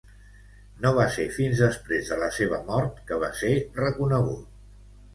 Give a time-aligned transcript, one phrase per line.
[0.85, 3.55] No va ser fins després de la seva mort que va ser
[3.85, 4.47] reconegut.